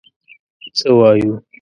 [0.77, 1.33] څه وایو.